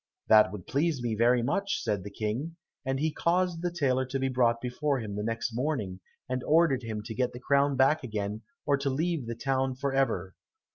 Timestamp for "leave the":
8.89-9.35